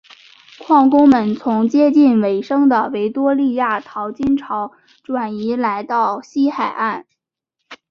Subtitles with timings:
[0.57, 7.05] 矿工们从接近尾声的维多利亚淘金潮转移来到西海岸。